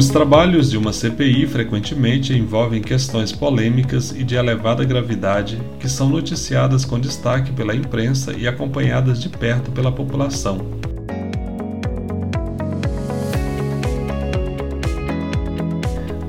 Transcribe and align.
Os 0.00 0.08
trabalhos 0.08 0.70
de 0.70 0.78
uma 0.78 0.94
CPI 0.94 1.46
frequentemente 1.46 2.32
envolvem 2.32 2.80
questões 2.80 3.32
polêmicas 3.32 4.12
e 4.12 4.24
de 4.24 4.34
elevada 4.34 4.82
gravidade 4.82 5.60
que 5.78 5.90
são 5.90 6.08
noticiadas 6.08 6.86
com 6.86 6.98
destaque 6.98 7.52
pela 7.52 7.74
imprensa 7.74 8.32
e 8.32 8.48
acompanhadas 8.48 9.20
de 9.20 9.28
perto 9.28 9.70
pela 9.70 9.92
população. 9.92 10.56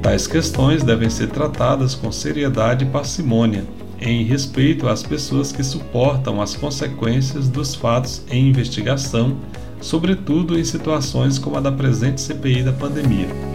Tais 0.02 0.28
questões 0.28 0.84
devem 0.84 1.10
ser 1.10 1.30
tratadas 1.30 1.96
com 1.96 2.12
seriedade 2.12 2.84
e 2.84 2.90
parcimônia, 2.90 3.64
em 4.02 4.26
respeito 4.26 4.90
às 4.90 5.02
pessoas 5.02 5.54
que 5.54 5.64
suportam 5.64 6.42
as 6.42 6.58
consequências 6.58 7.48
dos 7.48 7.74
fatos 7.74 8.22
em 8.30 8.50
investigação, 8.50 9.38
sobretudo 9.80 10.60
em 10.60 10.64
situações 10.66 11.40
como 11.40 11.56
a 11.56 11.62
da 11.62 11.72
presente 11.72 12.20
CPI 12.20 12.64
da 12.64 12.74
pandemia. 12.74 13.51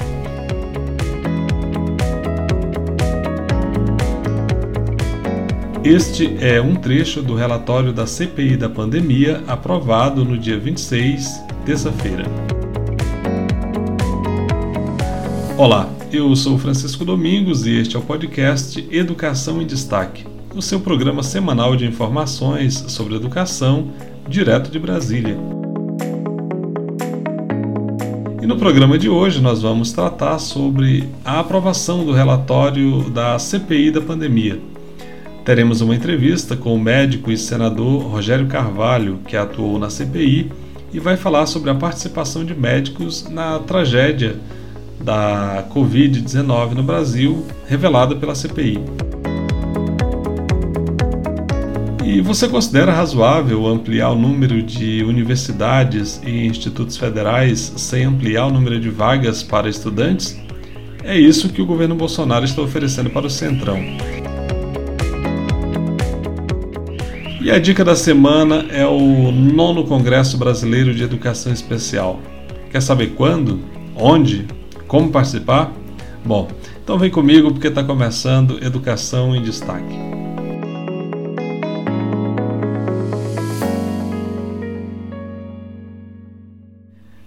Este 5.87 6.37
é 6.41 6.61
um 6.61 6.75
trecho 6.75 7.23
do 7.23 7.37
relatório 7.37 7.93
da 7.93 8.09
CPI 8.09 8.57
da 8.57 8.69
pandemia 8.69 9.45
aprovado 9.47 10.25
no 10.25 10.37
dia 10.37 10.59
26, 10.59 11.41
terça-feira. 11.65 12.25
Olá, 15.57 15.89
eu 16.13 16.35
sou 16.35 16.59
Francisco 16.59 17.05
Domingos 17.05 17.69
e 17.69 17.77
este 17.79 17.95
é 17.95 18.01
o 18.01 18.03
podcast 18.03 18.85
Educação 18.91 19.63
em 19.63 19.65
Destaque, 19.65 20.27
o 20.57 20.61
seu 20.61 20.81
programa 20.81 21.23
semanal 21.23 21.77
de 21.77 21.87
informações 21.87 22.75
sobre 22.89 23.15
educação, 23.15 23.93
direto 24.29 24.73
de 24.73 24.81
Brasília. 24.81 25.39
E 28.43 28.47
no 28.47 28.57
programa 28.57 28.99
de 28.99 29.09
hoje 29.09 29.41
nós 29.41 29.63
vamos 29.63 29.93
tratar 29.93 30.41
sobre 30.41 31.09
a 31.25 31.39
aprovação 31.39 32.05
do 32.05 32.11
relatório 32.11 33.09
da 33.11 33.39
CPI 33.39 33.93
da 33.93 34.01
pandemia 34.01 34.61
teremos 35.47 35.81
uma 35.81 35.95
entrevista 35.95 36.57
com 36.57 36.75
o 36.75 36.79
médico 36.79 37.31
e 37.31 37.39
senador 37.39 38.03
Rogério 38.03 38.49
Carvalho, 38.49 39.21
que 39.29 39.37
atuou 39.37 39.79
na 39.79 39.89
CPI 39.89 40.51
e 40.93 40.99
vai 40.99 41.17
falar 41.17 41.47
sobre 41.47 41.71
a 41.71 41.75
participação 41.75 42.45
de 42.45 42.53
médicos 42.53 43.29
na 43.31 43.61
tragédia 43.61 44.35
da 45.01 45.65
Covid-19 45.73 46.73
no 46.73 46.83
Brasil, 46.83 47.47
revelada 47.69 48.17
pela 48.17 48.35
CPI. 48.35 48.81
E 52.05 52.21
você 52.21 52.49
considera 52.49 52.93
razoável 52.93 53.69
ampliar 53.69 54.11
o 54.11 54.17
número 54.17 54.61
de 54.61 55.05
universidades 55.05 56.21
e 56.27 56.45
institutos 56.45 56.97
federais 56.97 57.73
sem 57.77 58.05
ampliar 58.05 58.47
o 58.47 58.51
número 58.51 58.81
de 58.81 58.91
vagas 58.91 59.45
para 59.45 59.69
estudantes? 59.69 60.37
É 61.05 61.17
isso 61.17 61.51
que 61.51 61.63
o 61.63 61.67
governo 61.67 61.95
Bolsonaro 61.95 62.45
está 62.45 62.61
oferecendo 62.61 63.11
para 63.11 63.29
o 63.29 63.31
Centrão. 63.31 64.16
E 67.47 67.51
a 67.53 67.61
dica 67.61 67.85
da 67.85 67.95
semana 67.95 68.67
é 68.71 68.85
o 68.85 69.31
nono 69.31 69.85
Congresso 69.85 70.37
Brasileiro 70.37 70.93
de 70.93 71.05
Educação 71.05 71.53
Especial. 71.53 72.21
Quer 72.73 72.83
saber 72.83 73.15
quando? 73.15 73.61
Onde? 73.95 74.49
Como 74.89 75.13
participar? 75.13 75.73
Bom, 76.25 76.51
então 76.83 76.99
vem 76.99 77.09
comigo 77.09 77.53
porque 77.53 77.69
está 77.69 77.85
começando 77.85 78.59
Educação 78.65 79.33
em 79.37 79.45
Destaque. 79.45 79.95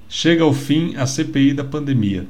Chega 0.09 0.43
ao 0.43 0.51
fim 0.51 0.97
a 0.97 1.05
CPI 1.05 1.53
da 1.53 1.63
pandemia. 1.63 2.27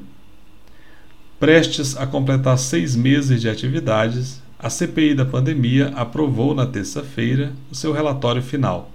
Prestes 1.40 1.96
a 1.96 2.06
completar 2.06 2.56
seis 2.56 2.94
meses 2.94 3.40
de 3.40 3.48
atividades, 3.48 4.40
a 4.62 4.68
CPI 4.68 5.14
da 5.14 5.24
pandemia 5.24 5.88
aprovou 5.96 6.54
na 6.54 6.66
terça-feira 6.66 7.52
o 7.70 7.74
seu 7.74 7.92
relatório 7.92 8.42
final. 8.42 8.90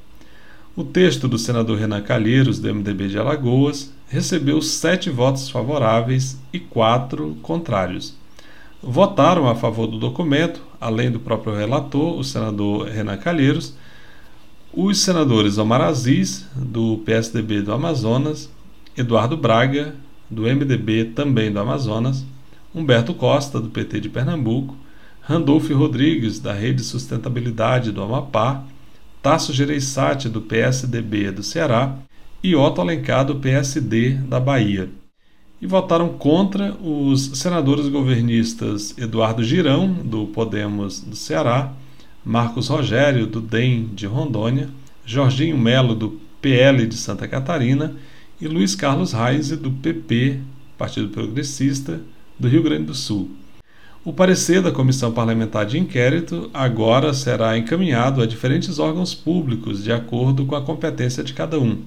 O 0.76 0.84
texto 0.84 1.28
do 1.28 1.40
senador 1.40 1.80
Renan 1.80 2.04
Calheiros, 2.04 2.60
do 2.60 2.72
MDB 2.72 3.08
de 3.08 3.18
Alagoas, 3.18 3.92
recebeu 4.08 4.62
sete 4.62 5.10
votos 5.10 5.50
favoráveis 5.50 6.38
e 6.54 6.60
quatro 6.60 7.36
contrários. 7.42 8.16
Votaram 8.84 9.50
a 9.50 9.56
favor 9.56 9.88
do 9.88 9.98
documento, 9.98 10.62
além 10.80 11.10
do 11.10 11.20
próprio 11.20 11.56
relator, 11.56 12.16
o 12.16 12.24
senador 12.24 12.88
Renan 12.88 13.18
Calheiros, 13.18 13.74
os 14.72 15.00
senadores 15.00 15.58
Omar 15.58 15.82
Aziz, 15.82 16.46
do 16.56 16.98
PSDB 17.00 17.64
do 17.64 17.74
Amazonas, 17.74 18.52
Eduardo 18.96 19.36
Braga, 19.36 19.96
do 20.30 20.44
MDB 20.44 21.06
também 21.06 21.52
do 21.52 21.60
Amazonas, 21.60 22.24
Humberto 22.74 23.16
Costa, 23.16 23.60
do 23.60 23.70
PT 23.70 24.02
de 24.02 24.10
Pernambuco, 24.10 24.76
Randolfo 25.28 25.74
Rodrigues, 25.74 26.40
da 26.40 26.54
Rede 26.54 26.84
Sustentabilidade 26.84 27.92
do 27.92 28.04
Amapá, 28.04 28.64
Tasso 29.24 29.52
Gereissati, 29.52 30.30
do 30.30 30.40
PSDB 30.40 31.32
do 31.32 31.42
Ceará, 31.42 31.98
e 32.44 32.56
Otto 32.56 32.80
Alencar, 32.80 33.26
do 33.26 33.38
PSD 33.38 34.12
da 34.12 34.40
Bahia. 34.40 34.88
E 35.60 35.66
votaram 35.66 36.10
contra 36.10 36.76
os 36.76 37.40
senadores 37.40 37.88
governistas 37.88 38.96
Eduardo 39.00 39.44
Girão, 39.44 39.92
do 39.92 40.28
Podemos 40.28 41.02
do 41.02 41.16
Ceará, 41.16 41.74
Marcos 42.24 42.68
Rogério, 42.68 43.26
do 43.26 43.42
DEM 43.42 43.90
de 43.96 44.06
Rondônia, 44.06 44.70
Jorginho 45.04 45.58
Melo, 45.58 45.96
do 45.96 46.20
PL 46.40 46.86
de 46.86 46.98
Santa 46.98 47.28
Catarina, 47.28 47.96
e 48.40 48.48
Luiz 48.48 48.76
Carlos 48.76 49.12
Reis, 49.12 49.50
do 49.50 49.72
PP, 49.72 50.40
Partido 50.78 51.10
Progressista, 51.10 52.00
do 52.40 52.48
Rio 52.48 52.62
Grande 52.62 52.84
do 52.84 52.94
Sul. 52.94 53.32
O 54.06 54.14
parecer 54.14 54.62
da 54.62 54.72
Comissão 54.72 55.12
Parlamentar 55.12 55.66
de 55.66 55.80
Inquérito 55.80 56.48
agora 56.54 57.12
será 57.12 57.58
encaminhado 57.58 58.22
a 58.22 58.28
diferentes 58.28 58.78
órgãos 58.78 59.16
públicos, 59.16 59.84
de 59.84 59.92
acordo 59.92 60.46
com 60.46 60.56
a 60.56 60.62
competência 60.62 61.24
de 61.24 61.34
cada 61.34 61.60
um. 61.60 61.82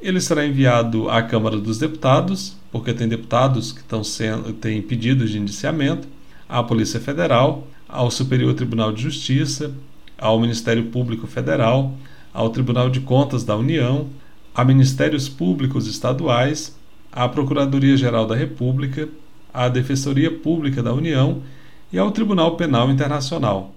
Ele 0.00 0.20
será 0.20 0.46
enviado 0.46 1.10
à 1.10 1.20
Câmara 1.22 1.56
dos 1.56 1.76
Deputados, 1.76 2.56
porque 2.70 2.94
tem 2.94 3.08
deputados 3.08 3.72
que 3.72 3.80
estão 3.80 4.04
sendo, 4.04 4.52
têm 4.52 4.80
pedidos 4.80 5.30
de 5.30 5.40
indiciamento, 5.40 6.06
à 6.48 6.62
Polícia 6.62 7.00
Federal, 7.00 7.66
ao 7.88 8.12
Superior 8.12 8.54
Tribunal 8.54 8.92
de 8.92 9.02
Justiça, 9.02 9.74
ao 10.16 10.38
Ministério 10.38 10.84
Público 10.84 11.26
Federal, 11.26 11.96
ao 12.32 12.48
Tribunal 12.50 12.88
de 12.88 13.00
Contas 13.00 13.42
da 13.42 13.56
União, 13.56 14.06
a 14.54 14.64
Ministérios 14.64 15.28
Públicos 15.28 15.88
Estaduais, 15.88 16.78
à 17.10 17.28
Procuradoria-Geral 17.28 18.24
da 18.24 18.36
República, 18.36 19.08
à 19.52 19.68
Defensoria 19.68 20.30
Pública 20.30 20.80
da 20.80 20.92
União 20.92 21.42
e 21.92 21.98
ao 21.98 22.10
Tribunal 22.10 22.56
Penal 22.56 22.90
Internacional. 22.90 23.74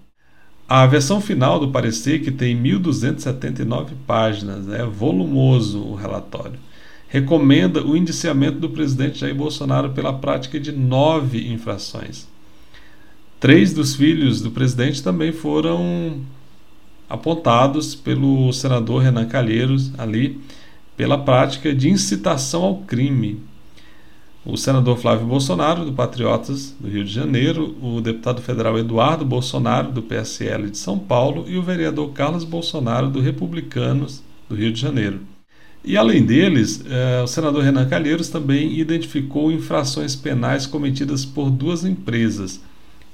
A 0.67 0.85
versão 0.85 1.19
final 1.19 1.59
do 1.59 1.71
parecer, 1.71 2.21
que 2.21 2.31
tem 2.31 2.55
1.279 2.55 3.89
páginas, 4.05 4.69
é 4.69 4.83
volumoso 4.85 5.79
o 5.79 5.95
relatório, 5.95 6.59
recomenda 7.07 7.83
o 7.83 7.97
indiciamento 7.97 8.59
do 8.59 8.69
presidente 8.69 9.19
Jair 9.19 9.33
Bolsonaro 9.33 9.89
pela 9.91 10.13
prática 10.13 10.59
de 10.59 10.71
nove 10.71 11.51
infrações. 11.51 12.27
Três 13.39 13.73
dos 13.73 13.95
filhos 13.95 14.41
do 14.41 14.51
presidente 14.51 15.01
também 15.01 15.31
foram 15.31 16.21
apontados 17.09 17.95
pelo 17.95 18.53
senador 18.53 19.01
Renan 19.01 19.25
Calheiros 19.25 19.91
ali 19.97 20.39
pela 20.95 21.17
prática 21.17 21.73
de 21.73 21.89
incitação 21.89 22.61
ao 22.61 22.77
crime, 22.79 23.41
o 24.45 24.55
senador 24.55 24.97
Flávio 24.97 25.27
Bolsonaro, 25.27 25.83
do 25.83 25.91
Patriotas 25.91 26.73
do 26.79 26.87
Rio 26.87 27.03
de 27.03 27.11
Janeiro, 27.11 27.75
o 27.81 27.99
deputado 27.99 28.41
federal 28.41 28.77
Eduardo 28.77 29.25
Bolsonaro, 29.25 29.91
do 29.91 30.01
PSL 30.01 30.69
de 30.69 30.77
São 30.77 30.97
Paulo, 30.97 31.45
e 31.47 31.57
o 31.57 31.61
vereador 31.61 32.11
Carlos 32.13 32.43
Bolsonaro, 32.43 33.09
do 33.09 33.19
Republicanos 33.19 34.23
do 34.47 34.55
Rio 34.55 34.71
de 34.71 34.79
Janeiro. 34.79 35.19
E 35.83 35.97
além 35.97 36.25
deles, 36.25 36.83
eh, 36.89 37.21
o 37.23 37.27
senador 37.27 37.63
Renan 37.63 37.87
Calheiros 37.87 38.29
também 38.29 38.77
identificou 38.79 39.51
infrações 39.51 40.15
penais 40.15 40.65
cometidas 40.65 41.25
por 41.25 41.49
duas 41.49 41.85
empresas, 41.85 42.61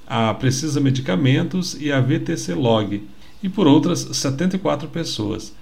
a 0.07 0.33
Precisa 0.33 0.79
Medicamentos 0.79 1.75
e 1.79 1.91
a 1.91 1.99
VTC 1.99 2.53
Log, 2.53 3.01
e 3.41 3.49
por 3.49 3.67
outras 3.67 3.99
74 3.99 4.87
pessoas. 4.89 5.53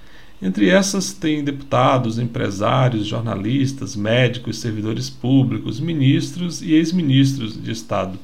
Entre 0.43 0.67
essas 0.67 1.13
tem 1.13 1.41
deputados, 1.41 2.19
empresários, 2.19 3.07
jornalistas, 3.07 3.95
médicos, 3.95 4.59
servidores 4.59 5.09
públicos, 5.09 5.79
ministros 5.79 6.61
e 6.61 6.73
ex-ministros 6.73 7.53
de 7.63 7.71
Estado. 7.71 8.19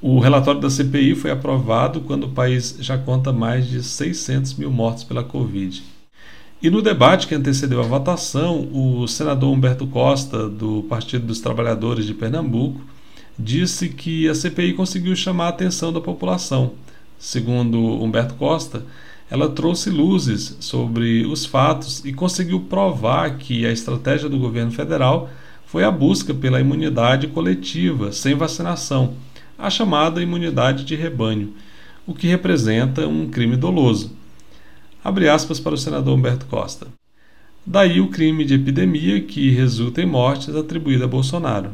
O 0.00 0.20
relatório 0.20 0.60
da 0.60 0.70
CPI 0.70 1.16
foi 1.16 1.32
aprovado 1.32 2.02
quando 2.02 2.24
o 2.24 2.30
país 2.30 2.76
já 2.78 2.96
conta 2.96 3.32
mais 3.32 3.66
de 3.66 3.82
600 3.82 4.54
mil 4.54 4.70
mortos 4.70 5.02
pela 5.02 5.24
Covid. 5.24 5.82
E 6.62 6.70
no 6.70 6.80
debate 6.80 7.26
que 7.26 7.34
antecedeu 7.34 7.80
a 7.80 7.86
votação, 7.86 8.68
o 8.72 9.08
senador 9.08 9.52
Humberto 9.52 9.88
Costa, 9.88 10.48
do 10.48 10.84
Partido 10.84 11.26
dos 11.26 11.40
Trabalhadores 11.40 12.06
de 12.06 12.14
Pernambuco, 12.14 12.80
disse 13.36 13.88
que 13.88 14.28
a 14.28 14.36
CPI 14.36 14.74
conseguiu 14.74 15.16
chamar 15.16 15.46
a 15.46 15.48
atenção 15.48 15.92
da 15.92 16.00
população. 16.00 16.74
Segundo 17.18 17.76
Humberto 18.00 18.34
Costa, 18.34 18.84
ela 19.32 19.48
trouxe 19.48 19.88
luzes 19.88 20.58
sobre 20.60 21.24
os 21.24 21.46
fatos 21.46 22.04
e 22.04 22.12
conseguiu 22.12 22.60
provar 22.60 23.38
que 23.38 23.64
a 23.64 23.72
estratégia 23.72 24.28
do 24.28 24.38
governo 24.38 24.70
federal 24.70 25.30
foi 25.64 25.84
a 25.84 25.90
busca 25.90 26.34
pela 26.34 26.60
imunidade 26.60 27.28
coletiva 27.28 28.12
sem 28.12 28.34
vacinação 28.34 29.14
a 29.58 29.70
chamada 29.70 30.20
imunidade 30.20 30.84
de 30.84 30.94
rebanho, 30.94 31.54
o 32.06 32.12
que 32.12 32.26
representa 32.26 33.08
um 33.08 33.26
crime 33.30 33.56
doloso. 33.56 34.14
Abre 35.02 35.30
aspas 35.30 35.58
para 35.58 35.74
o 35.74 35.78
senador 35.78 36.14
Humberto 36.14 36.44
Costa. 36.44 36.88
Daí 37.64 38.02
o 38.02 38.08
crime 38.08 38.44
de 38.44 38.56
epidemia 38.56 39.22
que 39.22 39.48
resulta 39.48 40.02
em 40.02 40.06
mortes 40.06 40.54
atribuído 40.54 41.04
a 41.04 41.08
Bolsonaro. 41.08 41.70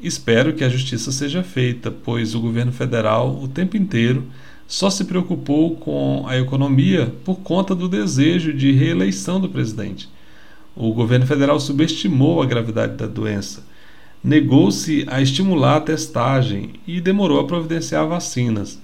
Espero 0.00 0.52
que 0.52 0.62
a 0.62 0.68
justiça 0.68 1.10
seja 1.10 1.42
feita, 1.42 1.90
pois 1.90 2.32
o 2.32 2.40
governo 2.40 2.70
federal, 2.70 3.42
o 3.42 3.48
tempo 3.48 3.76
inteiro, 3.76 4.24
só 4.72 4.88
se 4.88 5.04
preocupou 5.04 5.76
com 5.76 6.24
a 6.26 6.38
economia 6.38 7.12
por 7.24 7.40
conta 7.40 7.74
do 7.74 7.88
desejo 7.88 8.54
de 8.54 8.72
reeleição 8.72 9.38
do 9.38 9.48
presidente. 9.48 10.08
O 10.74 10.92
governo 10.94 11.26
federal 11.26 11.60
subestimou 11.60 12.40
a 12.40 12.46
gravidade 12.46 12.94
da 12.94 13.06
doença 13.06 13.70
negou-se 14.22 15.04
a 15.08 15.20
estimular 15.20 15.76
a 15.76 15.80
testagem 15.80 16.74
e 16.86 17.00
demorou 17.00 17.40
a 17.40 17.44
providenciar 17.44 18.06
vacinas. 18.06 18.80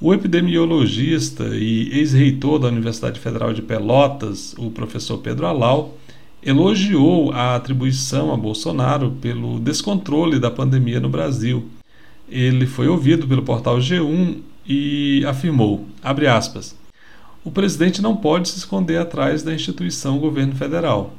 O 0.00 0.12
epidemiologista 0.12 1.44
e 1.54 1.88
ex-reitor 1.92 2.58
da 2.58 2.68
Universidade 2.68 3.20
Federal 3.20 3.52
de 3.52 3.62
Pelotas, 3.62 4.54
o 4.58 4.70
professor 4.70 5.18
Pedro 5.18 5.46
Alau, 5.46 5.96
elogiou 6.42 7.32
a 7.32 7.54
atribuição 7.54 8.32
a 8.32 8.36
Bolsonaro 8.36 9.12
pelo 9.22 9.58
descontrole 9.58 10.38
da 10.38 10.50
pandemia 10.50 11.00
no 11.00 11.08
Brasil. 11.08 11.66
Ele 12.28 12.66
foi 12.66 12.88
ouvido 12.88 13.26
pelo 13.26 13.42
portal 13.42 13.78
G1 13.78 14.38
e 14.66 15.24
afirmou, 15.26 15.86
aspas, 16.02 16.76
o 17.44 17.50
presidente 17.50 18.02
não 18.02 18.16
pode 18.16 18.48
se 18.48 18.58
esconder 18.58 18.96
atrás 18.96 19.44
da 19.44 19.54
instituição 19.54 20.18
governo 20.18 20.56
federal. 20.56 21.14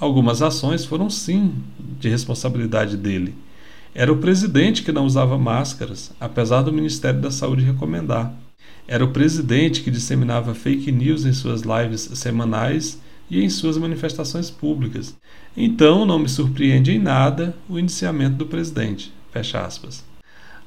Algumas 0.00 0.42
ações 0.42 0.84
foram 0.84 1.08
sim 1.08 1.52
de 2.00 2.08
responsabilidade 2.08 2.96
dele. 2.96 3.34
Era 3.94 4.12
o 4.12 4.18
presidente 4.18 4.82
que 4.82 4.90
não 4.90 5.04
usava 5.04 5.38
máscaras, 5.38 6.10
apesar 6.18 6.62
do 6.62 6.72
Ministério 6.72 7.20
da 7.20 7.30
Saúde 7.30 7.64
recomendar. 7.64 8.34
Era 8.88 9.04
o 9.04 9.12
presidente 9.12 9.82
que 9.82 9.90
disseminava 9.90 10.54
fake 10.54 10.90
news 10.90 11.24
em 11.24 11.32
suas 11.32 11.62
lives 11.62 12.10
semanais 12.14 13.00
e 13.30 13.40
em 13.40 13.48
suas 13.48 13.78
manifestações 13.78 14.50
públicas. 14.50 15.16
Então 15.56 16.04
não 16.04 16.18
me 16.18 16.28
surpreende 16.28 16.90
em 16.92 16.98
nada 16.98 17.54
o 17.68 17.78
indiciamento 17.78 18.36
do 18.36 18.46
presidente. 18.46 19.12
Fecha 19.30 19.60
aspas. 19.60 20.09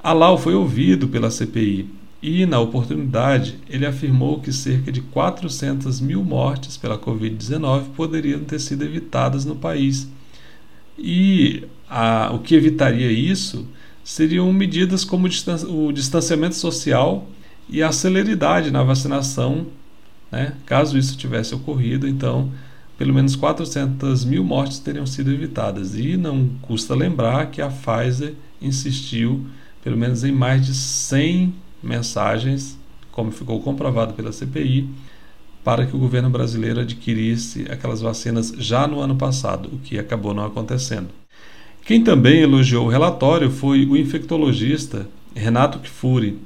Alau 0.04 0.38
foi 0.38 0.54
ouvido 0.54 1.08
pela 1.08 1.32
CPI 1.32 1.90
e, 2.22 2.46
na 2.46 2.60
oportunidade, 2.60 3.58
ele 3.70 3.86
afirmou 3.86 4.40
que 4.42 4.52
cerca 4.52 4.92
de 4.92 5.02
400 5.02 6.02
mil 6.02 6.24
mortes 6.24 6.76
pela 6.76 6.98
Covid-19 6.98 7.86
poderiam 7.96 8.42
ter 8.42 8.60
sido 8.60 8.84
evitadas 8.84 9.46
no 9.46 9.56
país. 9.56 10.10
E 10.98 11.64
a, 11.90 12.32
o 12.34 12.40
que 12.40 12.54
evitaria 12.54 13.12
isso 13.12 13.66
seriam 14.04 14.52
medidas 14.52 15.06
como 15.06 15.28
o 15.28 15.92
distanciamento 15.92 16.56
social 16.56 17.28
e 17.70 17.82
a 17.82 17.92
celeridade 17.92 18.72
na 18.72 18.84
vacinação. 18.84 19.68
Né? 20.32 20.54
Caso 20.66 20.98
isso 20.98 21.18
tivesse 21.18 21.56
ocorrido, 21.56 22.08
então 22.08 22.52
pelo 22.98 23.14
menos 23.14 23.36
400 23.36 24.24
mil 24.26 24.44
mortes 24.44 24.80
teriam 24.80 25.06
sido 25.06 25.32
evitadas. 25.32 25.96
E 25.96 26.18
não 26.18 26.50
custa 26.62 26.94
lembrar 26.94 27.48
que 27.48 27.62
a 27.62 27.70
Pfizer 27.70 28.34
insistiu, 28.62 29.46
pelo 29.83 29.97
menos 29.97 30.24
em 30.24 30.31
mais 30.31 30.65
de 30.65 30.74
100 30.74 31.53
mensagens, 31.83 32.77
como 33.12 33.31
ficou 33.31 33.62
comprovado 33.62 34.13
pela 34.13 34.31
CPI, 34.31 34.89
para 35.63 35.85
que 35.85 35.95
o 35.95 36.00
governo 36.00 36.30
brasileiro 36.30 36.80
adquirisse 36.80 37.65
aquelas 37.69 38.01
vacinas 38.01 38.53
já 38.57 38.88
no 38.88 39.00
ano 39.00 39.15
passado, 39.15 39.69
o 39.71 39.77
que 39.77 40.00
acabou 40.00 40.33
não 40.33 40.45
acontecendo. 40.45 41.09
Quem 41.85 42.01
também 42.01 42.41
elogiou 42.41 42.85
o 42.85 42.89
relatório 42.89 43.51
foi 43.51 43.85
o 43.85 43.97
infectologista 43.97 45.06
Renato 45.35 45.80
Kfouri. 45.80 46.39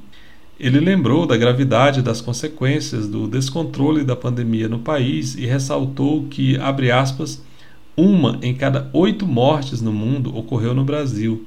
Ele 0.59 0.79
lembrou 0.79 1.27
da 1.27 1.37
gravidade 1.37 2.01
das 2.01 2.21
consequências 2.21 3.07
do 3.07 3.27
descontrole 3.27 4.03
da 4.03 4.15
pandemia 4.15 4.67
no 4.67 4.79
país 4.79 5.35
e 5.35 5.45
ressaltou 5.45 6.25
que, 6.27 6.57
abre 6.57 6.91
aspas, 6.91 7.43
uma 7.95 8.39
em 8.41 8.55
cada 8.55 8.89
oito 8.93 9.27
mortes 9.27 9.79
no 9.81 9.93
mundo 9.93 10.35
ocorreu 10.35 10.73
no 10.73 10.83
Brasil 10.83 11.45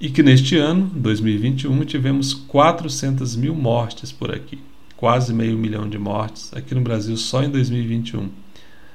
e 0.00 0.08
que 0.08 0.22
neste 0.22 0.56
ano, 0.56 0.90
2021, 0.94 1.84
tivemos 1.84 2.32
400 2.32 3.36
mil 3.36 3.54
mortes 3.54 4.10
por 4.10 4.34
aqui, 4.34 4.58
quase 4.96 5.34
meio 5.34 5.58
milhão 5.58 5.86
de 5.86 5.98
mortes 5.98 6.50
aqui 6.54 6.74
no 6.74 6.80
Brasil 6.80 7.14
só 7.18 7.42
em 7.42 7.50
2021. 7.50 8.30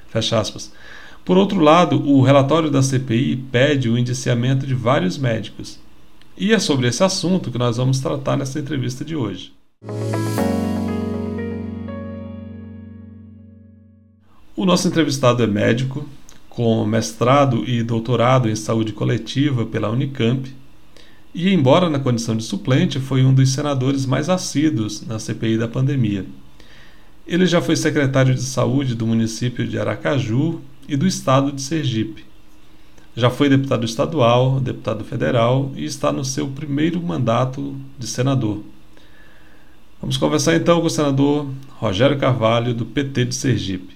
Fecha 0.08 0.40
aspas. 0.40 0.72
Por 1.24 1.36
outro 1.36 1.60
lado, 1.60 2.04
o 2.04 2.22
relatório 2.22 2.70
da 2.70 2.82
CPI 2.82 3.36
pede 3.36 3.88
o 3.88 3.96
indiciamento 3.96 4.66
de 4.66 4.74
vários 4.74 5.16
médicos. 5.16 5.78
E 6.36 6.52
é 6.52 6.58
sobre 6.58 6.88
esse 6.88 7.04
assunto 7.04 7.52
que 7.52 7.58
nós 7.58 7.76
vamos 7.76 8.00
tratar 8.00 8.36
nessa 8.36 8.58
entrevista 8.58 9.04
de 9.04 9.14
hoje. 9.14 9.52
O 14.56 14.64
nosso 14.66 14.88
entrevistado 14.88 15.42
é 15.42 15.46
médico, 15.46 16.04
com 16.48 16.84
mestrado 16.84 17.64
e 17.68 17.82
doutorado 17.82 18.48
em 18.48 18.56
saúde 18.56 18.92
coletiva 18.92 19.64
pela 19.64 19.90
Unicamp 19.90 20.52
e, 21.36 21.52
embora 21.52 21.90
na 21.90 21.98
condição 21.98 22.34
de 22.34 22.42
suplente, 22.42 22.98
foi 22.98 23.22
um 23.22 23.34
dos 23.34 23.52
senadores 23.52 24.06
mais 24.06 24.30
assíduos 24.30 25.06
na 25.06 25.18
CPI 25.18 25.58
da 25.58 25.68
pandemia. 25.68 26.24
Ele 27.26 27.44
já 27.44 27.60
foi 27.60 27.76
secretário 27.76 28.34
de 28.34 28.40
saúde 28.40 28.94
do 28.94 29.06
município 29.06 29.68
de 29.68 29.78
Aracaju 29.78 30.62
e 30.88 30.96
do 30.96 31.06
estado 31.06 31.52
de 31.52 31.60
Sergipe. 31.60 32.24
Já 33.14 33.28
foi 33.28 33.50
deputado 33.50 33.84
estadual, 33.84 34.58
deputado 34.60 35.04
federal 35.04 35.70
e 35.76 35.84
está 35.84 36.10
no 36.10 36.24
seu 36.24 36.48
primeiro 36.48 37.02
mandato 37.02 37.76
de 37.98 38.06
senador. 38.06 38.62
Vamos 40.00 40.16
conversar 40.16 40.56
então 40.56 40.80
com 40.80 40.86
o 40.86 40.90
senador 40.90 41.50
Rogério 41.72 42.18
Carvalho, 42.18 42.72
do 42.72 42.86
PT 42.86 43.26
de 43.26 43.34
Sergipe. 43.34 43.95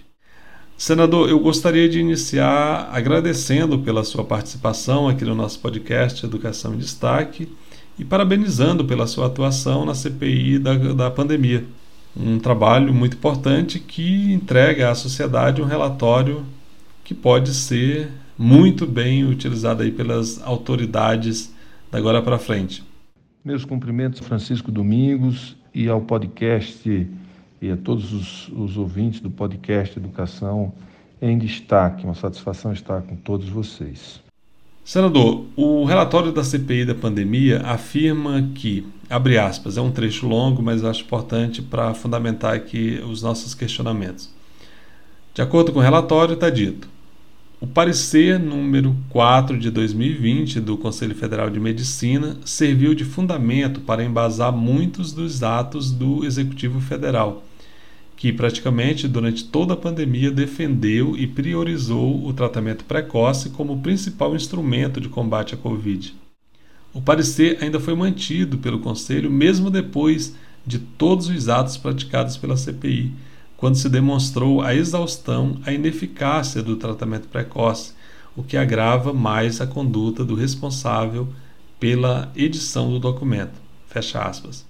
Senador, 0.81 1.29
eu 1.29 1.39
gostaria 1.39 1.87
de 1.91 2.01
iniciar 2.01 2.89
agradecendo 2.91 3.81
pela 3.81 4.03
sua 4.03 4.25
participação 4.25 5.09
aqui 5.09 5.27
no 5.27 5.35
nosso 5.35 5.61
podcast 5.61 6.25
Educação 6.25 6.73
em 6.73 6.79
Destaque 6.79 7.53
e 7.99 8.05
parabenizando 8.05 8.83
pela 8.83 9.07
sua 9.07 9.27
atuação 9.27 9.85
na 9.85 9.93
CPI 9.95 10.59
da, 10.59 10.75
da 10.95 11.11
pandemia. 11.11 11.67
Um 12.17 12.39
trabalho 12.39 12.95
muito 12.95 13.15
importante 13.15 13.79
que 13.79 14.33
entrega 14.33 14.91
à 14.91 14.95
sociedade 14.95 15.61
um 15.61 15.67
relatório 15.67 16.47
que 17.05 17.13
pode 17.13 17.53
ser 17.53 18.09
muito 18.39 18.87
bem 18.87 19.27
utilizado 19.27 19.83
aí 19.83 19.93
pelas 19.93 20.43
autoridades 20.43 21.55
da 21.93 21.99
agora 21.99 22.23
para 22.23 22.39
frente. 22.39 22.83
Meus 23.45 23.67
cumprimentos, 23.67 24.21
Francisco 24.21 24.73
Domingos, 24.73 25.55
e 25.75 25.91
ao 25.91 26.01
podcast 26.01 27.07
e 27.61 27.71
a 27.71 27.77
todos 27.77 28.13
os, 28.13 28.49
os 28.49 28.77
ouvintes 28.77 29.21
do 29.21 29.31
podcast 29.31 29.99
Educação 29.99 30.73
em 31.21 31.37
Destaque. 31.37 32.05
Uma 32.05 32.15
satisfação 32.15 32.73
estar 32.73 33.03
com 33.03 33.17
todos 33.17 33.49
vocês. 33.49 34.21
Senador, 34.83 35.45
o 35.55 35.85
relatório 35.85 36.33
da 36.33 36.43
CPI 36.43 36.87
da 36.87 36.95
pandemia 36.95 37.61
afirma 37.61 38.51
que, 38.55 38.87
abre 39.09 39.39
aspas, 39.39 39.77
é 39.77 39.81
um 39.81 39.91
trecho 39.91 40.27
longo, 40.27 40.63
mas 40.63 40.83
acho 40.83 41.03
importante 41.03 41.61
para 41.61 41.93
fundamentar 41.93 42.55
aqui 42.55 43.01
os 43.07 43.23
nossos 43.23 43.55
questionamentos. 43.55 44.31
De 45.35 45.43
acordo 45.43 45.71
com 45.71 45.79
o 45.79 45.83
relatório, 45.83 46.35
está 46.35 46.49
dito: 46.49 46.89
o 47.61 47.67
parecer 47.67 48.39
número 48.41 48.97
4 49.11 49.59
de 49.59 49.71
2020 49.71 50.61
do 50.61 50.79
Conselho 50.79 51.15
Federal 51.15 51.51
de 51.51 51.61
Medicina 51.61 52.39
serviu 52.45 52.95
de 52.95 53.05
fundamento 53.05 53.81
para 53.83 54.03
embasar 54.03 54.51
muitos 54.51 55.13
dos 55.13 55.43
atos 55.43 55.93
do 55.93 56.25
Executivo 56.25 56.81
Federal 56.81 57.45
que 58.21 58.35
praticamente 58.35 59.09
durante 59.09 59.47
toda 59.47 59.73
a 59.73 59.77
pandemia 59.79 60.31
defendeu 60.31 61.17
e 61.17 61.27
priorizou 61.27 62.23
o 62.27 62.35
tratamento 62.35 62.85
precoce 62.85 63.49
como 63.49 63.81
principal 63.81 64.37
instrumento 64.37 65.01
de 65.01 65.09
combate 65.09 65.55
à 65.55 65.57
Covid. 65.57 66.15
O 66.93 67.01
parecer 67.01 67.57
ainda 67.63 67.81
foi 67.81 67.95
mantido 67.95 68.59
pelo 68.59 68.81
Conselho 68.81 69.31
mesmo 69.31 69.71
depois 69.71 70.37
de 70.67 70.79
todos 70.79 71.29
os 71.29 71.49
atos 71.49 71.79
praticados 71.79 72.37
pela 72.37 72.59
CPI, 72.59 73.11
quando 73.57 73.77
se 73.77 73.89
demonstrou 73.89 74.61
a 74.61 74.75
exaustão, 74.75 75.59
a 75.65 75.73
ineficácia 75.73 76.63
do 76.63 76.77
tratamento 76.77 77.27
precoce, 77.27 77.95
o 78.37 78.43
que 78.43 78.59
agrava 78.59 79.15
mais 79.15 79.63
a 79.63 79.67
conduta 79.67 80.23
do 80.23 80.35
responsável 80.35 81.27
pela 81.81 82.31
edição 82.37 82.91
do 82.91 82.99
documento. 82.99 83.59
Fecha 83.89 84.21
aspas. 84.21 84.70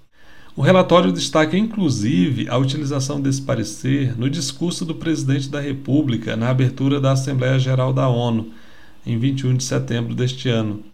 O 0.61 0.63
relatório 0.63 1.11
destaca 1.11 1.57
inclusive 1.57 2.47
a 2.47 2.59
utilização 2.59 3.19
desse 3.19 3.41
parecer 3.41 4.15
no 4.19 4.29
discurso 4.29 4.85
do 4.85 4.95
presidente 4.95 5.49
da 5.49 5.59
República 5.59 6.37
na 6.37 6.51
abertura 6.51 7.01
da 7.01 7.13
Assembleia 7.13 7.59
Geral 7.59 7.95
da 7.95 8.07
ONU, 8.11 8.49
em 9.07 9.19
21 9.19 9.57
de 9.57 9.65
setembro 9.65 10.15
deste 10.15 10.51
ano, 10.51 10.85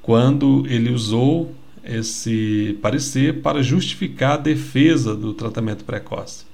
quando 0.00 0.64
ele 0.66 0.90
usou 0.90 1.54
esse 1.84 2.78
parecer 2.80 3.42
para 3.42 3.62
justificar 3.62 4.32
a 4.32 4.36
defesa 4.38 5.14
do 5.14 5.34
tratamento 5.34 5.84
precoce. 5.84 6.46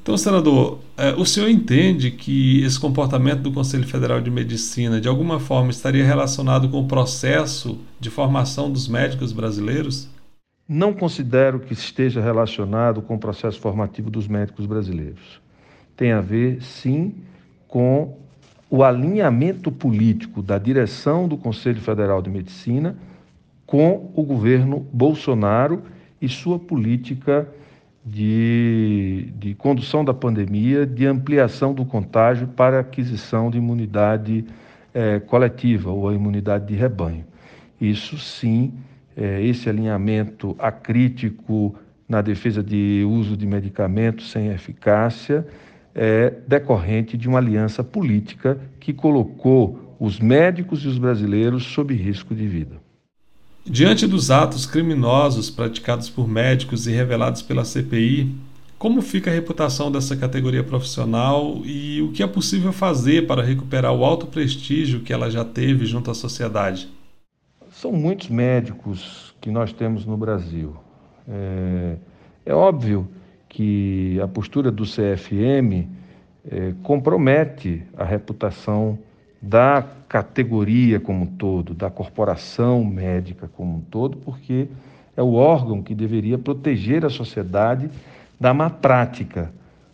Então, 0.00 0.16
senador, 0.16 0.78
eh, 0.96 1.12
o 1.18 1.26
senhor 1.26 1.48
entende 1.48 2.12
que 2.12 2.62
esse 2.62 2.78
comportamento 2.78 3.40
do 3.40 3.50
Conselho 3.50 3.84
Federal 3.84 4.20
de 4.20 4.30
Medicina 4.30 5.00
de 5.00 5.08
alguma 5.08 5.40
forma 5.40 5.72
estaria 5.72 6.06
relacionado 6.06 6.68
com 6.68 6.82
o 6.82 6.86
processo 6.86 7.76
de 7.98 8.10
formação 8.10 8.70
dos 8.70 8.86
médicos 8.86 9.32
brasileiros? 9.32 10.08
Não 10.68 10.92
considero 10.92 11.60
que 11.60 11.72
esteja 11.72 12.20
relacionado 12.20 13.00
com 13.00 13.14
o 13.14 13.18
processo 13.18 13.60
formativo 13.60 14.10
dos 14.10 14.26
médicos 14.26 14.66
brasileiros. 14.66 15.40
Tem 15.96 16.12
a 16.12 16.20
ver, 16.20 16.62
sim, 16.62 17.14
com 17.68 18.18
o 18.68 18.82
alinhamento 18.82 19.70
político 19.70 20.42
da 20.42 20.58
direção 20.58 21.28
do 21.28 21.36
Conselho 21.36 21.80
Federal 21.80 22.20
de 22.20 22.30
Medicina 22.30 22.96
com 23.64 24.10
o 24.14 24.22
governo 24.22 24.86
Bolsonaro 24.92 25.82
e 26.20 26.28
sua 26.28 26.58
política 26.58 27.48
de, 28.04 29.32
de 29.36 29.54
condução 29.54 30.04
da 30.04 30.14
pandemia, 30.14 30.86
de 30.86 31.06
ampliação 31.06 31.74
do 31.74 31.84
contágio 31.84 32.46
para 32.46 32.80
aquisição 32.80 33.50
de 33.50 33.58
imunidade 33.58 34.44
eh, 34.94 35.18
coletiva 35.20 35.90
ou 35.90 36.08
a 36.08 36.14
imunidade 36.14 36.66
de 36.66 36.74
rebanho. 36.74 37.24
Isso 37.80 38.16
sim 38.16 38.72
é, 39.16 39.42
esse 39.42 39.68
alinhamento 39.68 40.54
acrítico 40.58 41.74
na 42.08 42.20
defesa 42.20 42.62
de 42.62 43.04
uso 43.08 43.36
de 43.36 43.46
medicamentos 43.46 44.30
sem 44.30 44.48
eficácia 44.48 45.46
é 45.94 46.34
decorrente 46.46 47.16
de 47.16 47.26
uma 47.26 47.38
aliança 47.38 47.82
política 47.82 48.60
que 48.78 48.92
colocou 48.92 49.96
os 49.98 50.20
médicos 50.20 50.84
e 50.84 50.88
os 50.88 50.98
brasileiros 50.98 51.64
sob 51.64 51.94
risco 51.94 52.34
de 52.34 52.46
vida. 52.46 52.76
Diante 53.64 54.06
dos 54.06 54.30
atos 54.30 54.66
criminosos 54.66 55.50
praticados 55.50 56.08
por 56.08 56.28
médicos 56.28 56.86
e 56.86 56.92
revelados 56.92 57.42
pela 57.42 57.64
CPI, 57.64 58.32
como 58.78 59.00
fica 59.00 59.30
a 59.30 59.34
reputação 59.34 59.90
dessa 59.90 60.14
categoria 60.14 60.62
profissional 60.62 61.62
e 61.64 62.02
o 62.02 62.12
que 62.12 62.22
é 62.22 62.26
possível 62.26 62.72
fazer 62.72 63.26
para 63.26 63.42
recuperar 63.42 63.92
o 63.92 64.04
alto 64.04 64.26
prestígio 64.26 65.00
que 65.00 65.12
ela 65.12 65.30
já 65.30 65.44
teve 65.44 65.86
junto 65.86 66.10
à 66.10 66.14
sociedade? 66.14 66.88
São 67.76 67.92
muitos 67.92 68.30
médicos 68.30 69.36
que 69.38 69.50
nós 69.50 69.70
temos 69.70 70.06
no 70.06 70.16
Brasil. 70.16 70.74
É, 71.28 71.96
é 72.46 72.54
óbvio 72.54 73.06
que 73.50 74.18
a 74.18 74.26
postura 74.26 74.70
do 74.70 74.84
CFM 74.84 75.86
é, 76.50 76.72
compromete 76.82 77.82
a 77.94 78.02
reputação 78.02 78.98
da 79.42 79.86
categoria 80.08 80.98
como 80.98 81.24
um 81.24 81.26
todo, 81.26 81.74
da 81.74 81.90
corporação 81.90 82.82
médica 82.82 83.46
como 83.54 83.76
um 83.76 83.80
todo, 83.80 84.16
porque 84.16 84.68
é 85.14 85.22
o 85.22 85.34
órgão 85.34 85.82
que 85.82 85.94
deveria 85.94 86.38
proteger 86.38 87.04
a 87.04 87.10
sociedade 87.10 87.90
da 88.40 88.54
má 88.54 88.70
prática. 88.70 89.52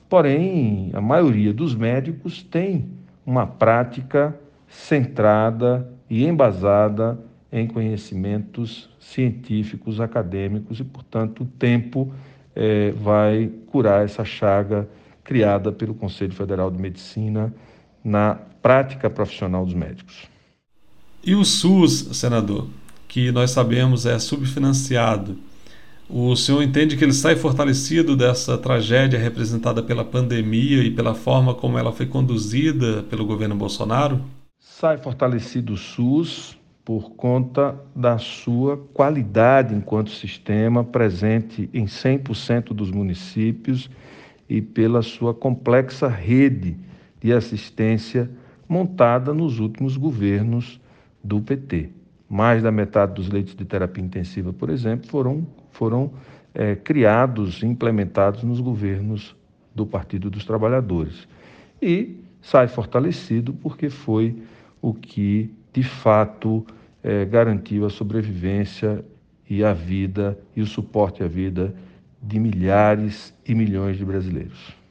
Porém, 0.09 0.93
a 0.95 1.01
maioria 1.01 1.53
dos 1.53 1.75
médicos 1.75 2.45
tem 2.45 2.87
uma 3.27 3.45
prática 3.45 4.39
centrada 4.69 5.91
e 6.09 6.25
embasada 6.25 7.19
em 7.53 7.67
conhecimentos 7.67 8.89
científicos, 8.99 10.01
acadêmicos, 10.01 10.81
e, 10.81 10.85
portanto, 10.85 11.43
o 11.43 11.47
tempo 11.47 12.13
é, 12.57 12.93
vai 12.93 13.51
curar 13.67 14.05
essa 14.05 14.25
chaga 14.25 14.89
criada 15.23 15.71
pelo 15.71 15.95
Conselho 15.95 16.33
Federal 16.33 16.71
de 16.71 16.81
Medicina 16.81 17.55
na 18.03 18.35
prática 18.63 19.11
profissional 19.11 19.65
dos 19.65 19.75
médicos. 19.75 20.23
E 21.23 21.35
o 21.35 21.45
SUS, 21.45 22.09
senador, 22.13 22.69
que 23.07 23.31
nós 23.31 23.51
sabemos 23.51 24.07
é 24.07 24.19
subfinanciado, 24.19 25.39
o 26.09 26.37
senhor 26.37 26.63
entende 26.63 26.97
que 26.97 27.05
ele 27.05 27.13
sai 27.13 27.37
fortalecido 27.37 28.17
dessa 28.17 28.59
tragédia 28.59 29.19
representada 29.19 29.83
pela 29.83 30.05
pandemia 30.05 30.83
e 30.83 30.91
pela 30.91 31.15
forma 31.15 31.55
como 31.55 31.79
ela 31.79 31.93
foi 31.93 32.07
conduzida 32.07 33.03
pelo 33.05 33.25
governo 33.25 33.55
Bolsonaro? 33.55 34.21
Sai 34.59 34.99
fortalecido 34.99 35.73
o 35.73 35.77
SUS, 35.77 36.59
por 36.85 37.11
conta 37.13 37.81
da 37.95 38.19
sua 38.19 38.77
qualidade 38.93 39.75
enquanto 39.75 40.11
sistema 40.11 40.83
presente 40.83 41.71
em 41.73 41.85
100% 41.85 42.75
dos 42.75 42.91
municípios 42.91 43.89
e 44.49 44.61
pela 44.61 45.01
sua 45.01 45.33
complexa 45.33 46.09
rede 46.09 46.77
de 47.21 47.33
assistência 47.33 48.29
montada 48.69 49.33
nos 49.33 49.61
últimos 49.61 49.97
governos 49.97 50.81
do 51.23 51.41
PT. 51.41 51.91
Mais 52.29 52.63
da 52.63 52.73
metade 52.73 53.15
dos 53.15 53.29
leitos 53.29 53.55
de 53.55 53.65
terapia 53.65 54.03
intensiva, 54.03 54.53
por 54.53 54.71
exemplo, 54.71 55.09
foram, 55.09 55.47
foram 55.71 56.13
é, 56.53 56.75
criados, 56.75 57.63
implementados 57.63 58.43
nos 58.43 58.61
governos 58.61 59.37
do 59.75 59.87
Partido 59.87 60.29
dos 60.29 60.45
Trabalhadores. 60.45 61.29
E 61.81 62.17
sai 62.41 62.67
fortalecido 62.67 63.53
porque 63.53 63.89
foi 63.89 64.43
o 64.81 64.93
que 64.93 65.51
de 65.73 65.83
fato 65.83 66.67
é, 67.03 67.25
garantiu 67.25 67.87
a 67.87 67.91
sobrevivência 67.91 69.05
e 69.49 69.65
a 69.65 69.73
vida 69.73 70.39
e 70.55 70.63
o 70.63 70.67
suporte 70.67 71.23
à 71.23 71.27
vida 71.27 71.75
de 72.23 72.39
milhares 72.39 73.35
e 73.47 73.55
milhões 73.55 73.97
de 73.97 74.05
brasileiros. 74.05 74.83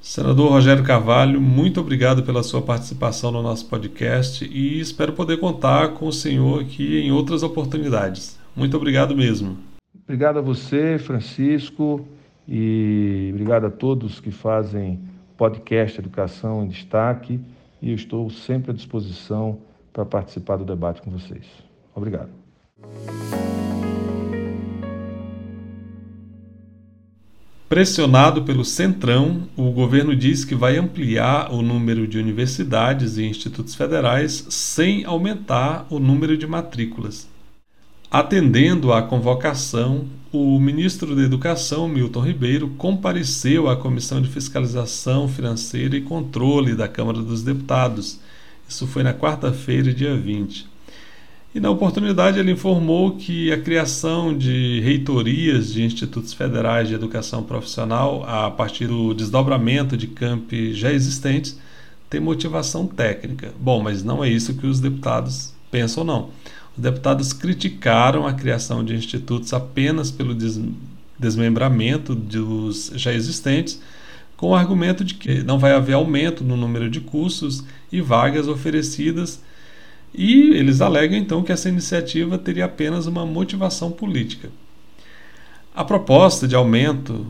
Senador 0.00 0.50
Rogério 0.50 0.82
Carvalho, 0.82 1.40
muito 1.40 1.80
obrigado 1.80 2.22
pela 2.22 2.42
sua 2.42 2.62
participação 2.62 3.30
no 3.30 3.42
nosso 3.42 3.68
podcast 3.68 4.44
e 4.44 4.80
espero 4.80 5.12
poder 5.12 5.38
contar 5.38 5.94
com 5.94 6.06
o 6.06 6.12
senhor 6.12 6.62
aqui 6.62 6.98
em 6.98 7.12
outras 7.12 7.42
oportunidades. 7.42 8.38
Muito 8.56 8.76
obrigado 8.76 9.14
mesmo. 9.14 9.58
Obrigado 10.04 10.38
a 10.38 10.42
você, 10.42 10.98
Francisco, 10.98 12.08
e 12.48 13.28
obrigado 13.34 13.66
a 13.66 13.70
todos 13.70 14.20
que 14.20 14.30
fazem 14.30 14.98
podcast 15.36 15.98
Educação 15.98 16.64
em 16.64 16.68
Destaque. 16.68 17.38
E 17.82 17.90
eu 17.90 17.94
estou 17.94 18.30
sempre 18.30 18.70
à 18.70 18.74
disposição 18.74 19.58
para 19.92 20.04
participar 20.04 20.56
do 20.56 20.64
debate 20.64 21.02
com 21.02 21.10
vocês. 21.10 21.44
Obrigado. 21.94 22.30
Pressionado 27.68 28.44
pelo 28.44 28.64
Centrão, 28.64 29.42
o 29.54 29.70
governo 29.70 30.16
diz 30.16 30.42
que 30.42 30.54
vai 30.54 30.78
ampliar 30.78 31.52
o 31.52 31.60
número 31.60 32.08
de 32.08 32.18
universidades 32.18 33.18
e 33.18 33.26
institutos 33.26 33.74
federais 33.74 34.46
sem 34.48 35.04
aumentar 35.04 35.86
o 35.90 35.98
número 35.98 36.38
de 36.38 36.46
matrículas. 36.46 37.28
Atendendo 38.10 38.90
à 38.90 39.02
convocação, 39.02 40.06
o 40.32 40.58
ministro 40.58 41.14
da 41.14 41.20
Educação, 41.20 41.86
Milton 41.86 42.20
Ribeiro, 42.20 42.70
compareceu 42.70 43.68
à 43.68 43.76
Comissão 43.76 44.22
de 44.22 44.30
Fiscalização 44.30 45.28
Financeira 45.28 45.94
e 45.94 46.00
Controle 46.00 46.74
da 46.74 46.88
Câmara 46.88 47.20
dos 47.20 47.42
Deputados 47.42 48.18
isso 48.68 48.86
foi 48.86 49.02
na 49.02 49.14
quarta-feira, 49.14 49.92
dia 49.94 50.14
20. 50.14 50.66
E 51.54 51.60
na 51.60 51.70
oportunidade 51.70 52.38
ele 52.38 52.52
informou 52.52 53.16
que 53.16 53.50
a 53.50 53.58
criação 53.60 54.36
de 54.36 54.80
reitorias 54.80 55.72
de 55.72 55.82
institutos 55.82 56.34
federais 56.34 56.88
de 56.88 56.94
educação 56.94 57.42
profissional, 57.42 58.22
a 58.28 58.50
partir 58.50 58.86
do 58.86 59.14
desdobramento 59.14 59.96
de 59.96 60.06
campi 60.06 60.74
já 60.74 60.92
existentes, 60.92 61.58
tem 62.10 62.20
motivação 62.20 62.86
técnica. 62.86 63.52
Bom, 63.58 63.82
mas 63.82 64.04
não 64.04 64.22
é 64.22 64.28
isso 64.28 64.54
que 64.54 64.66
os 64.66 64.78
deputados 64.78 65.54
pensam, 65.70 66.04
não. 66.04 66.30
Os 66.76 66.82
deputados 66.82 67.32
criticaram 67.32 68.26
a 68.26 68.34
criação 68.34 68.84
de 68.84 68.94
institutos 68.94 69.52
apenas 69.52 70.10
pelo 70.10 70.34
des 70.34 70.60
desmembramento 71.18 72.14
dos 72.14 72.92
já 72.94 73.12
existentes 73.12 73.80
com 74.38 74.50
o 74.50 74.54
argumento 74.54 75.04
de 75.04 75.14
que 75.14 75.42
não 75.42 75.58
vai 75.58 75.72
haver 75.72 75.94
aumento 75.94 76.44
no 76.44 76.56
número 76.56 76.88
de 76.88 77.00
cursos 77.00 77.64
e 77.90 78.00
vagas 78.00 78.46
oferecidas, 78.46 79.42
e 80.14 80.52
eles 80.52 80.80
alegam 80.80 81.18
então 81.18 81.42
que 81.42 81.50
essa 81.50 81.68
iniciativa 81.68 82.38
teria 82.38 82.64
apenas 82.64 83.06
uma 83.06 83.26
motivação 83.26 83.90
política. 83.90 84.48
A 85.74 85.84
proposta 85.84 86.46
de 86.46 86.54
aumento, 86.54 87.26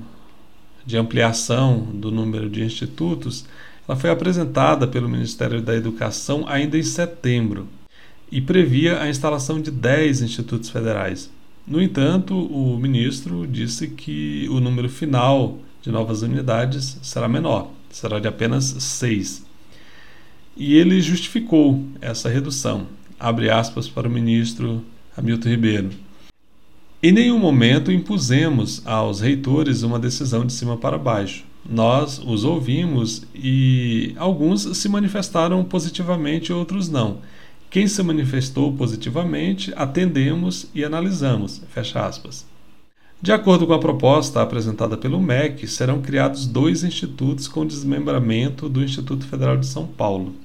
de 0.85 0.99
ampliação 0.99 1.89
do 1.95 2.11
número 2.11 2.49
de 2.49 2.63
institutos, 2.63 3.47
ela 3.89 3.97
foi 3.97 4.11
apresentada 4.11 4.87
pelo 4.87 5.09
Ministério 5.09 5.63
da 5.63 5.75
Educação 5.75 6.45
ainda 6.47 6.77
em 6.77 6.83
setembro 6.83 7.67
e 8.31 8.39
previa 8.39 9.01
a 9.01 9.09
instalação 9.09 9.63
de 9.63 9.71
10 9.71 10.21
institutos 10.21 10.69
federais. 10.69 11.31
No 11.67 11.81
entanto, 11.81 12.35
o 12.37 12.79
ministro 12.79 13.47
disse 13.47 13.89
que 13.89 14.47
o 14.51 14.61
número 14.61 14.91
final 14.91 15.59
de 15.83 15.91
novas 15.91 16.23
unidades 16.23 16.99
será 17.03 17.29
menor, 17.29 17.71
será 17.91 18.19
de 18.19 18.29
apenas 18.29 18.65
seis. 18.65 19.45
E 20.57 20.75
ele 20.75 21.01
justificou 21.01 21.85
essa 22.01 22.29
redução. 22.29 22.87
Abre 23.19 23.51
aspas 23.51 23.89
para 23.89 24.09
o 24.09 24.11
ministro 24.11 24.85
Hamilton 25.17 25.49
Ribeiro. 25.49 25.91
Em 27.01 27.13
nenhum 27.13 27.39
momento 27.39 27.93
impusemos 27.93 28.83
aos 28.85 29.21
reitores 29.21 29.83
uma 29.83 30.01
decisão 30.01 30.45
de 30.45 30.53
cima 30.53 30.77
para 30.77 30.99
baixo. 30.99 31.45
Nós 31.69 32.19
os 32.19 32.45
ouvimos 32.45 33.25
e 33.35 34.15
alguns 34.17 34.63
se 34.77 34.89
manifestaram 34.89 35.63
positivamente, 35.63 36.53
outros 36.53 36.89
não. 36.89 37.19
Quem 37.71 37.87
se 37.87 38.03
manifestou 38.03 38.73
positivamente, 38.73 39.73
atendemos 39.77 40.67
e 40.75 40.83
analisamos. 40.83 41.63
Fecha 41.69 42.05
aspas. 42.05 42.47
De 43.21 43.33
acordo 43.33 43.67
com 43.67 43.73
a 43.73 43.81
proposta 43.81 44.41
apresentada 44.41 44.97
pelo 44.97 45.21
MEC, 45.21 45.67
serão 45.67 46.01
criados 46.01 46.47
dois 46.47 46.85
institutos 46.85 47.49
com 47.49 47.67
desmembramento 47.67 48.69
do 48.69 48.81
Instituto 48.81 49.27
Federal 49.27 49.57
de 49.57 49.67
São 49.67 49.89
Paulo. 49.89 50.37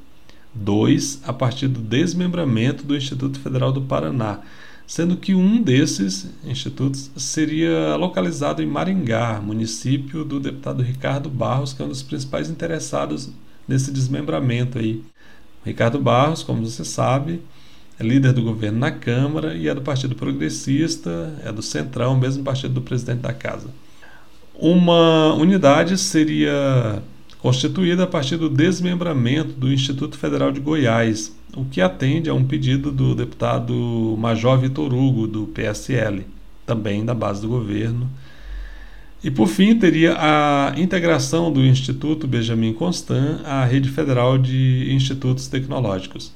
Dois 0.51 1.21
a 1.23 1.31
partir 1.31 1.67
do 1.67 1.79
desmembramento 1.79 2.83
do 2.83 2.97
Instituto 2.97 3.39
Federal 3.39 3.71
do 3.71 3.83
Paraná, 3.83 4.39
sendo 4.87 5.15
que 5.15 5.35
um 5.35 5.61
desses 5.61 6.27
institutos 6.43 7.11
seria 7.15 7.95
localizado 7.95 8.63
em 8.63 8.65
Maringá, 8.65 9.39
município 9.39 10.25
do 10.25 10.39
deputado 10.39 10.81
Ricardo 10.81 11.29
Barros, 11.29 11.73
que 11.73 11.81
é 11.83 11.85
um 11.85 11.89
dos 11.89 12.01
principais 12.01 12.49
interessados 12.49 13.29
nesse 13.67 13.91
desmembramento 13.91 14.79
aí. 14.79 15.03
Ricardo 15.63 15.99
Barros, 15.99 16.41
como 16.41 16.67
você 16.67 16.83
sabe, 16.83 17.39
é 17.99 18.03
líder 18.03 18.33
do 18.33 18.41
governo 18.41 18.79
na 18.79 18.91
Câmara 18.91 19.55
e 19.55 19.67
é 19.67 19.73
do 19.73 19.81
Partido 19.81 20.15
Progressista, 20.15 21.33
é 21.43 21.51
do 21.51 21.61
Centrão, 21.61 22.17
mesmo 22.17 22.43
partido 22.43 22.73
do 22.73 22.81
presidente 22.81 23.19
da 23.19 23.33
Casa. 23.33 23.67
Uma 24.55 25.33
unidade 25.33 25.97
seria 25.97 27.01
constituída 27.39 28.03
a 28.03 28.07
partir 28.07 28.37
do 28.37 28.49
desmembramento 28.49 29.51
do 29.53 29.71
Instituto 29.71 30.17
Federal 30.17 30.51
de 30.51 30.59
Goiás, 30.59 31.35
o 31.55 31.65
que 31.65 31.81
atende 31.81 32.29
a 32.29 32.33
um 32.33 32.43
pedido 32.43 32.91
do 32.91 33.13
deputado 33.13 34.15
Major 34.17 34.57
Vitor 34.57 34.93
Hugo, 34.93 35.27
do 35.27 35.47
PSL, 35.47 36.25
também 36.65 37.03
da 37.03 37.13
base 37.13 37.41
do 37.41 37.47
governo. 37.47 38.09
E 39.23 39.31
por 39.31 39.47
fim, 39.47 39.77
teria 39.77 40.15
a 40.17 40.73
integração 40.77 41.51
do 41.51 41.61
Instituto 41.61 42.27
Benjamin 42.27 42.73
Constant 42.73 43.39
à 43.45 43.63
rede 43.63 43.89
federal 43.89 44.37
de 44.37 44.93
institutos 44.93 45.47
tecnológicos. 45.47 46.33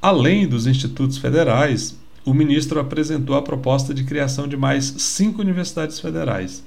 Além 0.00 0.46
dos 0.46 0.66
institutos 0.66 1.18
federais, 1.18 1.98
o 2.24 2.32
ministro 2.32 2.78
apresentou 2.78 3.34
a 3.34 3.42
proposta 3.42 3.92
de 3.92 4.04
criação 4.04 4.46
de 4.46 4.56
mais 4.56 4.84
cinco 4.98 5.42
universidades 5.42 5.98
federais. 5.98 6.64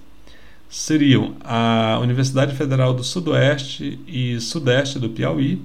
Seriam 0.69 1.35
a 1.41 2.00
Universidade 2.01 2.55
Federal 2.55 2.93
do 2.93 3.03
Sudoeste 3.03 4.00
e 4.07 4.39
Sudeste 4.39 5.00
do 5.00 5.09
Piauí, 5.09 5.61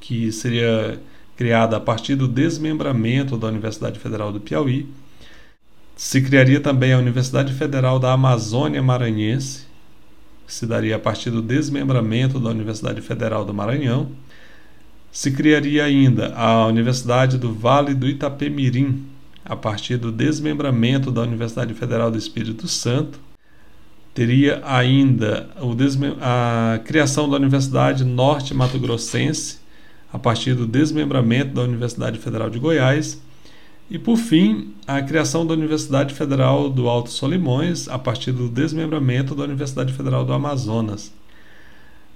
que 0.00 0.32
seria 0.32 1.00
criada 1.36 1.76
a 1.76 1.80
partir 1.80 2.16
do 2.16 2.26
desmembramento 2.26 3.36
da 3.36 3.48
Universidade 3.48 3.98
Federal 3.98 4.32
do 4.32 4.40
Piauí. 4.40 4.88
Se 5.96 6.20
criaria 6.22 6.60
também 6.60 6.92
a 6.92 6.98
Universidade 6.98 7.52
Federal 7.52 7.98
da 7.98 8.12
Amazônia 8.12 8.82
Maranhense, 8.82 9.66
que 10.46 10.52
se 10.52 10.66
daria 10.66 10.96
a 10.96 10.98
partir 10.98 11.30
do 11.30 11.42
desmembramento 11.42 12.40
da 12.40 12.50
Universidade 12.50 13.00
Federal 13.00 13.44
do 13.44 13.54
Maranhão 13.54 14.10
se 15.12 15.30
criaria 15.30 15.84
ainda 15.84 16.32
a 16.34 16.66
Universidade 16.66 17.36
do 17.36 17.52
Vale 17.52 17.94
do 17.94 18.08
Itapemirim, 18.08 19.04
a 19.44 19.56
partir 19.56 19.96
do 19.96 20.12
desmembramento 20.12 21.10
da 21.10 21.22
Universidade 21.22 21.74
Federal 21.74 22.10
do 22.10 22.18
Espírito 22.18 22.68
Santo. 22.68 23.18
Teria 24.14 24.60
ainda 24.64 25.48
a 26.20 26.78
criação 26.84 27.28
da 27.28 27.36
Universidade 27.36 28.04
Norte 28.04 28.54
Mato 28.54 28.78
Grossense, 28.78 29.58
a 30.12 30.18
partir 30.18 30.54
do 30.54 30.66
desmembramento 30.66 31.54
da 31.54 31.62
Universidade 31.62 32.18
Federal 32.18 32.50
de 32.50 32.58
Goiás. 32.58 33.20
E, 33.90 33.98
por 33.98 34.16
fim, 34.16 34.74
a 34.86 35.02
criação 35.02 35.44
da 35.44 35.54
Universidade 35.54 36.14
Federal 36.14 36.70
do 36.70 36.88
Alto 36.88 37.10
Solimões, 37.10 37.88
a 37.88 37.98
partir 37.98 38.30
do 38.30 38.48
desmembramento 38.48 39.34
da 39.34 39.42
Universidade 39.42 39.92
Federal 39.92 40.24
do 40.24 40.32
Amazonas. 40.32 41.12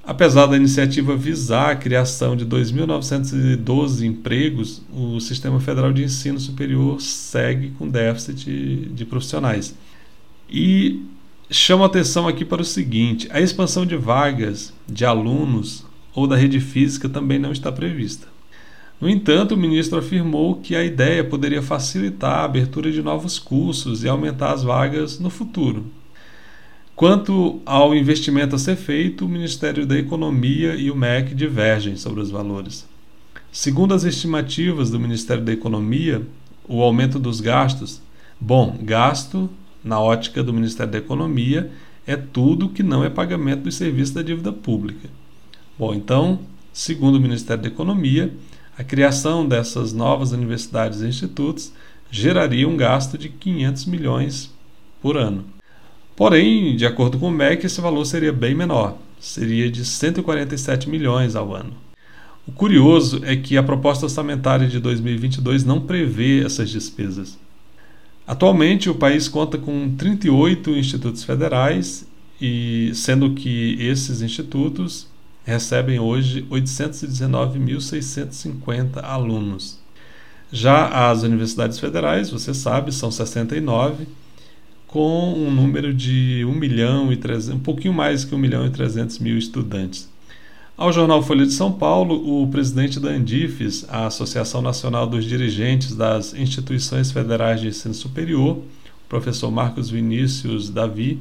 Apesar 0.06 0.46
da 0.46 0.56
iniciativa 0.56 1.16
visar 1.16 1.70
a 1.70 1.76
criação 1.76 2.36
de 2.36 2.44
2.912 2.44 4.04
empregos, 4.04 4.82
o 4.92 5.18
Sistema 5.18 5.58
Federal 5.60 5.94
de 5.94 6.04
Ensino 6.04 6.38
Superior 6.38 7.00
segue 7.00 7.70
com 7.70 7.88
déficit 7.88 8.90
de 8.92 9.04
profissionais. 9.06 9.74
E 10.50 11.02
chamo 11.50 11.84
atenção 11.84 12.28
aqui 12.28 12.44
para 12.44 12.60
o 12.60 12.66
seguinte: 12.66 13.26
a 13.30 13.40
expansão 13.40 13.86
de 13.86 13.96
vagas 13.96 14.74
de 14.86 15.06
alunos 15.06 15.86
ou 16.14 16.26
da 16.26 16.36
rede 16.36 16.60
física 16.60 17.08
também 17.08 17.38
não 17.38 17.50
está 17.50 17.72
prevista. 17.72 18.28
No 19.00 19.08
entanto, 19.08 19.54
o 19.54 19.58
ministro 19.58 19.98
afirmou 19.98 20.56
que 20.56 20.76
a 20.76 20.84
ideia 20.84 21.24
poderia 21.24 21.62
facilitar 21.62 22.40
a 22.40 22.44
abertura 22.44 22.92
de 22.92 23.02
novos 23.02 23.38
cursos 23.38 24.04
e 24.04 24.08
aumentar 24.08 24.52
as 24.52 24.62
vagas 24.62 25.18
no 25.18 25.30
futuro, 25.30 25.86
Quanto 26.96 27.60
ao 27.66 27.92
investimento 27.92 28.54
a 28.54 28.58
ser 28.58 28.76
feito, 28.76 29.24
o 29.24 29.28
Ministério 29.28 29.84
da 29.84 29.98
Economia 29.98 30.76
e 30.76 30.92
o 30.92 30.96
MEC 30.96 31.34
divergem 31.34 31.96
sobre 31.96 32.20
os 32.20 32.30
valores. 32.30 32.86
Segundo 33.50 33.94
as 33.94 34.04
estimativas 34.04 34.90
do 34.90 35.00
Ministério 35.00 35.42
da 35.42 35.52
Economia, 35.52 36.22
o 36.68 36.80
aumento 36.82 37.18
dos 37.18 37.40
gastos, 37.40 38.00
bom, 38.40 38.78
gasto 38.80 39.50
na 39.82 39.98
ótica 39.98 40.40
do 40.40 40.52
Ministério 40.52 40.92
da 40.92 40.98
Economia 40.98 41.68
é 42.06 42.16
tudo 42.16 42.68
que 42.68 42.82
não 42.84 43.04
é 43.04 43.10
pagamento 43.10 43.62
dos 43.62 43.74
serviços 43.74 44.14
da 44.14 44.22
dívida 44.22 44.52
pública. 44.52 45.08
Bom, 45.76 45.94
então, 45.94 46.38
segundo 46.72 47.16
o 47.16 47.20
Ministério 47.20 47.64
da 47.64 47.68
Economia, 47.68 48.32
a 48.78 48.84
criação 48.84 49.46
dessas 49.46 49.92
novas 49.92 50.30
universidades 50.30 51.00
e 51.00 51.08
institutos 51.08 51.72
geraria 52.08 52.68
um 52.68 52.76
gasto 52.76 53.18
de 53.18 53.28
500 53.28 53.86
milhões 53.86 54.54
por 55.02 55.16
ano. 55.16 55.53
Porém, 56.16 56.76
de 56.76 56.86
acordo 56.86 57.18
com 57.18 57.28
o 57.28 57.32
MEC, 57.32 57.66
esse 57.66 57.80
valor 57.80 58.04
seria 58.04 58.32
bem 58.32 58.54
menor, 58.54 58.96
seria 59.18 59.68
de 59.70 59.84
147 59.84 60.88
milhões 60.88 61.34
ao 61.34 61.52
ano. 61.54 61.72
O 62.46 62.52
curioso 62.52 63.20
é 63.24 63.34
que 63.34 63.56
a 63.56 63.62
proposta 63.62 64.06
orçamentária 64.06 64.68
de 64.68 64.78
2022 64.78 65.64
não 65.64 65.80
prevê 65.80 66.44
essas 66.44 66.70
despesas. 66.70 67.36
Atualmente, 68.26 68.88
o 68.88 68.94
país 68.94 69.28
conta 69.28 69.58
com 69.58 69.94
38 69.96 70.70
institutos 70.70 71.24
federais, 71.24 72.06
e 72.40 72.90
sendo 72.94 73.34
que 73.34 73.76
esses 73.80 74.22
institutos 74.22 75.08
recebem 75.44 75.98
hoje 75.98 76.46
819.650 76.50 79.02
alunos. 79.02 79.78
Já 80.52 81.10
as 81.10 81.22
universidades 81.22 81.78
federais, 81.78 82.28
você 82.30 82.54
sabe, 82.54 82.92
são 82.92 83.10
69 83.10 84.06
com 84.94 85.34
um 85.34 85.50
número 85.50 85.92
de 85.92 86.44
1 86.44 86.52
milhão 86.52 87.12
e 87.12 87.16
300, 87.16 87.56
um 87.56 87.58
pouquinho 87.58 87.92
mais 87.92 88.24
que 88.24 88.32
1 88.32 88.38
milhão 88.38 88.64
e 88.64 88.70
300 88.70 89.18
mil 89.18 89.36
estudantes. 89.36 90.08
Ao 90.76 90.92
jornal 90.92 91.20
Folha 91.20 91.44
de 91.44 91.52
São 91.52 91.72
Paulo, 91.72 92.44
o 92.44 92.46
presidente 92.46 93.00
da 93.00 93.08
Andifes, 93.08 93.84
a 93.88 94.06
Associação 94.06 94.62
Nacional 94.62 95.04
dos 95.04 95.24
Dirigentes 95.24 95.96
das 95.96 96.32
Instituições 96.32 97.10
Federais 97.10 97.60
de 97.60 97.66
Ensino 97.66 97.92
Superior, 97.92 98.58
o 98.58 99.08
professor 99.08 99.50
Marcos 99.50 99.90
Vinícius 99.90 100.70
Davi, 100.70 101.18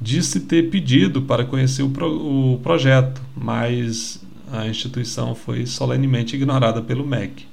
disse 0.00 0.40
ter 0.40 0.70
pedido 0.70 1.20
para 1.20 1.44
conhecer 1.44 1.82
o, 1.82 1.90
pro, 1.90 2.54
o 2.54 2.58
projeto, 2.60 3.20
mas 3.36 4.18
a 4.50 4.66
instituição 4.66 5.34
foi 5.34 5.66
solenemente 5.66 6.36
ignorada 6.36 6.80
pelo 6.80 7.06
MEC. 7.06 7.49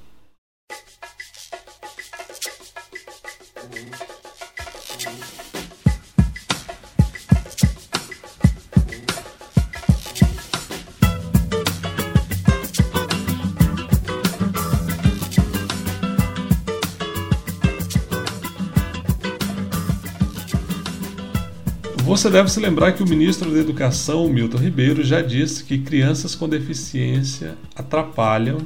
Você 22.08 22.30
deve 22.30 22.50
se 22.50 22.62
lembrar 22.62 22.93
que 22.93 23.04
o 23.04 23.06
ministro 23.06 23.52
da 23.52 23.60
Educação, 23.60 24.30
Milton 24.30 24.60
Ribeiro, 24.60 25.04
já 25.04 25.22
disse 25.22 25.62
que 25.62 25.78
crianças 25.78 26.36
com 26.36 26.48
deficiência 26.48 27.56
atrapalham 27.76 28.60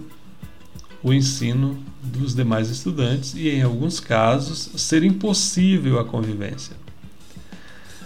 o 1.02 1.12
ensino 1.12 1.76
dos 2.04 2.36
demais 2.36 2.70
estudantes 2.70 3.34
e, 3.34 3.50
em 3.50 3.64
alguns 3.64 4.00
casos, 4.00 4.70
ser 4.76 5.02
impossível 5.02 5.98
a 6.00 6.06
convivência. 6.06 6.76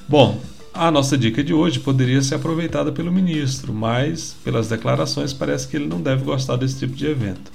Bom, 0.08 0.40
a 0.74 0.90
nossa 0.90 1.18
dica 1.18 1.44
de 1.44 1.54
hoje 1.54 1.82
poderia 1.82 2.22
ser 2.22 2.36
aproveitada 2.36 2.94
pelo 2.94 3.12
ministro, 3.12 3.74
mas, 3.74 4.38
pelas 4.42 4.70
declarações, 4.70 5.34
parece 5.34 5.68
que 5.68 5.76
ele 5.76 5.86
não 5.86 6.00
deve 6.00 6.24
gostar 6.24 6.56
desse 6.56 6.80
tipo 6.80 6.96
de 6.96 7.08
evento. 7.08 7.52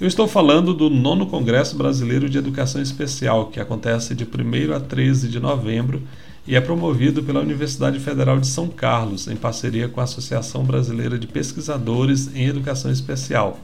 Eu 0.00 0.06
estou 0.06 0.28
falando 0.28 0.72
do 0.72 0.88
nono 0.88 1.26
Congresso 1.26 1.76
Brasileiro 1.76 2.30
de 2.30 2.38
Educação 2.38 2.80
Especial, 2.80 3.46
que 3.46 3.58
acontece 3.58 4.14
de 4.14 4.22
1 4.22 4.72
a 4.72 4.78
13 4.78 5.28
de 5.28 5.40
novembro 5.40 6.00
e 6.48 6.56
é 6.56 6.60
promovido 6.62 7.22
pela 7.22 7.42
Universidade 7.42 8.00
Federal 8.00 8.40
de 8.40 8.46
São 8.46 8.68
Carlos, 8.68 9.28
em 9.28 9.36
parceria 9.36 9.86
com 9.86 10.00
a 10.00 10.04
Associação 10.04 10.64
Brasileira 10.64 11.18
de 11.18 11.26
Pesquisadores 11.26 12.34
em 12.34 12.46
Educação 12.46 12.90
Especial. 12.90 13.60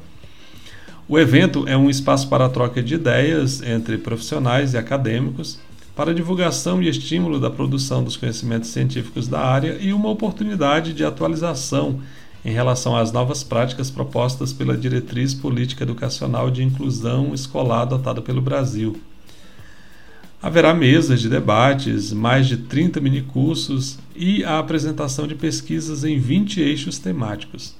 O 1.09 1.18
evento 1.18 1.66
é 1.66 1.75
um 1.79 1.88
espaço 1.88 2.29
para 2.29 2.44
a 2.44 2.49
troca 2.51 2.83
de 2.83 2.97
ideias 2.97 3.62
entre 3.62 3.97
profissionais 3.97 4.75
e 4.75 4.77
acadêmicos, 4.77 5.59
para 5.97 6.12
divulgação 6.12 6.83
e 6.83 6.88
estímulo 6.88 7.40
da 7.40 7.49
produção 7.49 8.05
dos 8.05 8.18
conhecimentos 8.18 8.68
científicos 8.68 9.29
da 9.29 9.40
área 9.40 9.79
e 9.81 9.90
uma 9.90 10.11
oportunidade 10.11 10.92
de 10.92 11.07
atualização 11.07 12.01
em 12.44 12.53
relação 12.53 12.94
às 12.94 13.11
novas 13.11 13.42
práticas 13.42 13.90
propostas 13.90 14.53
pela 14.53 14.77
Diretriz 14.77 15.33
Política 15.33 15.85
Educacional 15.85 16.51
de 16.51 16.62
Inclusão 16.62 17.33
Escolar 17.33 17.83
adotada 17.83 18.20
pelo 18.20 18.42
Brasil. 18.42 19.01
Haverá 20.44 20.74
mesas 20.74 21.22
de 21.22 21.28
debates, 21.30 22.12
mais 22.12 22.46
de 22.46 22.59
30 22.59 23.00
minicursos 23.00 23.98
e 24.14 24.44
a 24.44 24.59
apresentação 24.59 25.26
de 25.26 25.35
pesquisas 25.35 26.04
em 26.04 26.18
20 26.18 26.61
eixos 26.61 26.98
temáticos. 26.98 27.74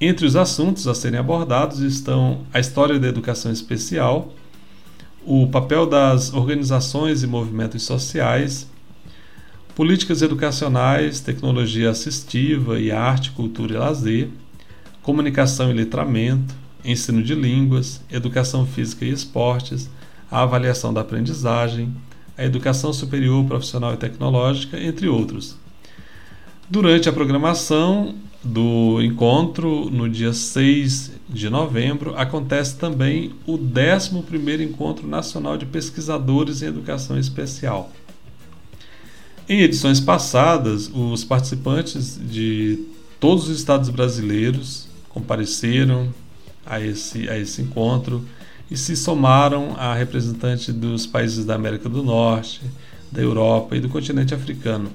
Entre 0.00 0.24
os 0.24 0.34
assuntos 0.34 0.88
a 0.88 0.94
serem 0.94 1.20
abordados 1.20 1.80
estão 1.80 2.40
a 2.54 2.58
história 2.58 2.98
da 2.98 3.06
educação 3.06 3.52
especial, 3.52 4.32
o 5.26 5.46
papel 5.48 5.84
das 5.84 6.32
organizações 6.32 7.22
e 7.22 7.26
movimentos 7.26 7.82
sociais, 7.82 8.66
políticas 9.74 10.22
educacionais, 10.22 11.20
tecnologia 11.20 11.90
assistiva 11.90 12.80
e 12.80 12.90
arte, 12.90 13.32
cultura 13.32 13.74
e 13.74 13.76
lazer, 13.76 14.30
comunicação 15.02 15.70
e 15.70 15.74
letramento, 15.74 16.54
ensino 16.82 17.22
de 17.22 17.34
línguas, 17.34 18.00
educação 18.10 18.64
física 18.64 19.04
e 19.04 19.10
esportes, 19.10 19.90
a 20.34 20.42
avaliação 20.42 20.92
da 20.92 21.00
aprendizagem, 21.00 21.94
a 22.36 22.44
educação 22.44 22.92
superior 22.92 23.44
profissional 23.44 23.94
e 23.94 23.96
tecnológica, 23.96 24.76
entre 24.80 25.06
outros. 25.06 25.56
Durante 26.68 27.08
a 27.08 27.12
programação 27.12 28.16
do 28.42 29.00
encontro, 29.00 29.88
no 29.88 30.08
dia 30.08 30.32
6 30.32 31.12
de 31.28 31.48
novembro, 31.48 32.16
acontece 32.16 32.76
também 32.76 33.32
o 33.46 33.56
11º 33.56 34.60
Encontro 34.60 35.06
Nacional 35.06 35.56
de 35.56 35.66
Pesquisadores 35.66 36.62
em 36.62 36.66
Educação 36.66 37.16
Especial. 37.16 37.92
Em 39.48 39.60
edições 39.60 40.00
passadas, 40.00 40.90
os 40.92 41.22
participantes 41.22 42.18
de 42.20 42.84
todos 43.20 43.48
os 43.48 43.56
estados 43.56 43.88
brasileiros 43.88 44.88
compareceram 45.10 46.12
a 46.66 46.80
esse, 46.80 47.28
a 47.28 47.38
esse 47.38 47.62
encontro 47.62 48.24
e 48.74 48.76
se 48.76 48.94
somaram 48.96 49.76
a 49.78 49.94
representantes 49.94 50.74
dos 50.74 51.06
países 51.06 51.44
da 51.44 51.54
América 51.54 51.88
do 51.88 52.02
Norte, 52.02 52.60
da 53.10 53.22
Europa 53.22 53.76
e 53.76 53.80
do 53.80 53.88
continente 53.88 54.34
africano. 54.34 54.90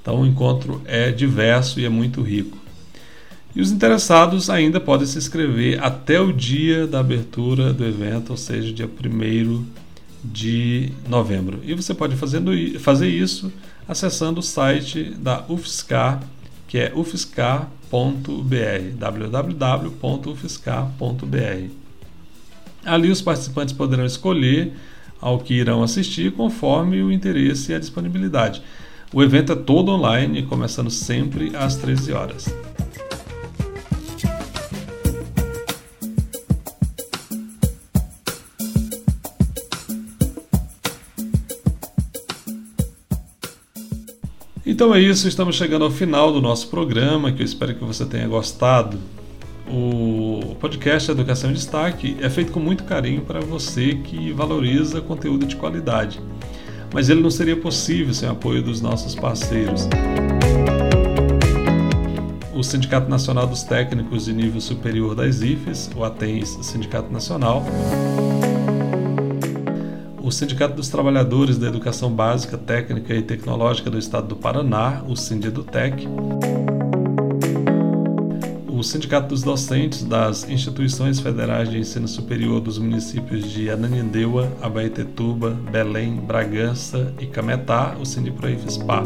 Então 0.00 0.20
o 0.20 0.26
encontro 0.26 0.82
é 0.84 1.10
diverso 1.10 1.80
e 1.80 1.86
é 1.86 1.88
muito 1.88 2.20
rico. 2.20 2.58
E 3.56 3.62
os 3.62 3.72
interessados 3.72 4.50
ainda 4.50 4.78
podem 4.78 5.06
se 5.06 5.16
inscrever 5.16 5.82
até 5.82 6.20
o 6.20 6.30
dia 6.30 6.86
da 6.86 7.00
abertura 7.00 7.72
do 7.72 7.86
evento, 7.86 8.30
ou 8.30 8.36
seja, 8.36 8.70
dia 8.70 8.86
1 8.86 9.64
de 10.22 10.92
novembro. 11.08 11.60
E 11.64 11.72
você 11.72 11.94
pode 11.94 12.14
fazendo, 12.16 12.52
fazer 12.80 13.08
isso 13.08 13.50
acessando 13.88 14.40
o 14.40 14.42
site 14.42 15.04
da 15.18 15.42
UFSCar, 15.48 16.22
que 16.68 16.76
é 16.76 16.92
ufscar.br, 16.94 17.66
www.ufscar.br. 18.98 21.81
Ali 22.84 23.10
os 23.10 23.22
participantes 23.22 23.72
poderão 23.72 24.04
escolher 24.04 24.72
ao 25.20 25.38
que 25.38 25.54
irão 25.54 25.82
assistir 25.82 26.32
conforme 26.32 27.02
o 27.02 27.12
interesse 27.12 27.72
e 27.72 27.74
a 27.74 27.78
disponibilidade. 27.78 28.62
O 29.12 29.22
evento 29.22 29.52
é 29.52 29.56
todo 29.56 29.92
online, 29.92 30.42
começando 30.42 30.90
sempre 30.90 31.54
às 31.54 31.76
13 31.76 32.12
horas. 32.12 32.54
Então 44.64 44.94
é 44.94 45.00
isso, 45.00 45.28
estamos 45.28 45.54
chegando 45.54 45.84
ao 45.84 45.90
final 45.90 46.32
do 46.32 46.40
nosso 46.40 46.68
programa, 46.68 47.30
que 47.30 47.42
eu 47.42 47.44
espero 47.44 47.74
que 47.74 47.84
você 47.84 48.06
tenha 48.06 48.26
gostado. 48.26 48.98
O 50.44 50.54
podcast 50.54 51.10
Educação 51.10 51.50
em 51.50 51.54
Destaque 51.54 52.16
é 52.20 52.28
feito 52.28 52.52
com 52.52 52.60
muito 52.60 52.84
carinho 52.84 53.22
para 53.22 53.40
você 53.40 53.94
que 53.94 54.32
valoriza 54.32 55.00
conteúdo 55.00 55.46
de 55.46 55.56
qualidade. 55.56 56.20
Mas 56.92 57.08
ele 57.08 57.20
não 57.20 57.30
seria 57.30 57.56
possível 57.56 58.12
sem 58.12 58.28
o 58.28 58.32
apoio 58.32 58.62
dos 58.62 58.80
nossos 58.80 59.14
parceiros. 59.14 59.88
O 62.52 62.62
Sindicato 62.62 63.08
Nacional 63.08 63.46
dos 63.46 63.62
Técnicos 63.62 64.26
de 64.26 64.32
Nível 64.32 64.60
Superior 64.60 65.14
das 65.14 65.40
IFES, 65.40 65.90
o 65.96 66.04
ATENS 66.04 66.58
Sindicato 66.62 67.12
Nacional. 67.12 67.64
O 70.22 70.30
Sindicato 70.30 70.74
dos 70.74 70.88
Trabalhadores 70.88 71.58
da 71.58 71.66
Educação 71.68 72.10
Básica, 72.12 72.56
Técnica 72.58 73.14
e 73.14 73.22
Tecnológica 73.22 73.90
do 73.90 73.98
Estado 73.98 74.28
do 74.28 74.36
Paraná, 74.36 75.02
o 75.08 75.16
Sindedutec 75.16 76.06
o 78.82 78.84
Sindicato 78.84 79.28
dos 79.28 79.42
Docentes 79.42 80.02
das 80.02 80.48
Instituições 80.48 81.20
Federais 81.20 81.70
de 81.70 81.78
Ensino 81.78 82.08
Superior 82.08 82.60
dos 82.60 82.78
municípios 82.78 83.48
de 83.48 83.70
Ananindeua, 83.70 84.50
Abaetetuba, 84.60 85.50
Belém, 85.70 86.16
Bragança 86.16 87.14
e 87.20 87.26
Cametá, 87.26 87.96
o 88.00 88.04
Sindiproifespa. 88.04 89.04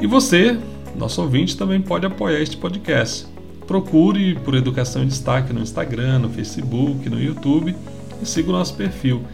E 0.00 0.06
você, 0.06 0.56
nosso 0.96 1.20
ouvinte, 1.20 1.56
também 1.56 1.80
pode 1.82 2.06
apoiar 2.06 2.40
este 2.40 2.56
podcast. 2.56 3.26
Procure 3.66 4.36
por 4.36 4.54
Educação 4.54 5.02
em 5.02 5.08
Destaque 5.08 5.52
no 5.52 5.60
Instagram, 5.60 6.20
no 6.20 6.28
Facebook, 6.28 7.10
no 7.10 7.20
YouTube 7.20 7.74
e 8.22 8.24
siga 8.24 8.50
o 8.50 8.52
nosso 8.52 8.76
perfil. 8.76 9.24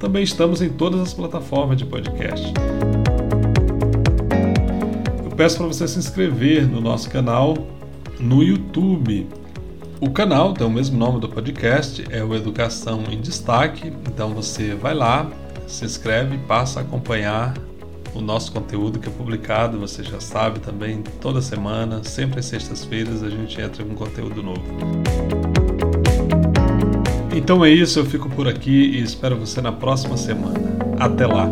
Também 0.00 0.24
estamos 0.24 0.60
em 0.60 0.68
todas 0.68 1.00
as 1.00 1.14
plataformas 1.14 1.78
de 1.78 1.84
podcast 1.84 2.52
peço 5.36 5.58
para 5.58 5.66
você 5.66 5.86
se 5.86 5.98
inscrever 5.98 6.66
no 6.66 6.80
nosso 6.80 7.10
canal 7.10 7.54
no 8.18 8.42
YouTube. 8.42 9.28
O 10.00 10.10
canal 10.10 10.54
tem 10.54 10.66
o 10.66 10.70
mesmo 10.70 10.98
nome 10.98 11.20
do 11.20 11.28
podcast, 11.28 12.04
é 12.10 12.24
o 12.24 12.34
Educação 12.34 13.04
em 13.10 13.20
Destaque. 13.20 13.92
Então 14.08 14.32
você 14.34 14.74
vai 14.74 14.94
lá, 14.94 15.30
se 15.66 15.84
inscreve, 15.84 16.38
passa 16.38 16.80
a 16.80 16.82
acompanhar 16.82 17.54
o 18.14 18.20
nosso 18.20 18.50
conteúdo 18.50 18.98
que 18.98 19.08
é 19.08 19.12
publicado, 19.12 19.78
você 19.78 20.02
já 20.02 20.20
sabe 20.20 20.58
também, 20.58 21.02
toda 21.20 21.42
semana, 21.42 22.02
sempre 22.02 22.40
às 22.40 22.46
sextas-feiras 22.46 23.22
a 23.22 23.28
gente 23.28 23.60
entra 23.60 23.84
com 23.84 23.94
conteúdo 23.94 24.42
novo. 24.42 24.62
Então 27.34 27.62
é 27.62 27.68
isso, 27.68 27.98
eu 27.98 28.06
fico 28.06 28.30
por 28.30 28.48
aqui 28.48 28.70
e 28.70 29.02
espero 29.02 29.36
você 29.36 29.60
na 29.60 29.72
próxima 29.72 30.16
semana. 30.16 30.78
Até 30.98 31.26
lá! 31.26 31.50